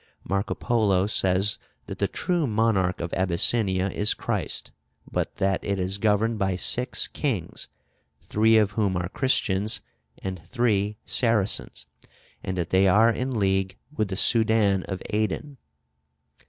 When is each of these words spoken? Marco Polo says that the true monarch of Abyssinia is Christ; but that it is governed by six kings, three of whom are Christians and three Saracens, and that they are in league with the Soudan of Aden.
Marco 0.23 0.55
Polo 0.55 1.05
says 1.05 1.59
that 1.85 1.99
the 1.99 2.07
true 2.07 2.47
monarch 2.47 2.99
of 3.01 3.13
Abyssinia 3.13 3.87
is 3.91 4.15
Christ; 4.15 4.71
but 5.11 5.35
that 5.35 5.63
it 5.63 5.77
is 5.77 5.99
governed 5.99 6.39
by 6.39 6.55
six 6.55 7.07
kings, 7.07 7.67
three 8.19 8.57
of 8.57 8.71
whom 8.71 8.97
are 8.97 9.09
Christians 9.09 9.79
and 10.17 10.41
three 10.43 10.97
Saracens, 11.05 11.85
and 12.43 12.57
that 12.57 12.71
they 12.71 12.87
are 12.87 13.11
in 13.11 13.29
league 13.39 13.77
with 13.95 14.07
the 14.07 14.15
Soudan 14.15 14.81
of 14.87 15.03
Aden. 15.11 15.57